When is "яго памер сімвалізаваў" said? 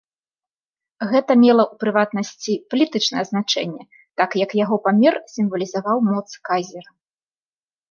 4.63-5.97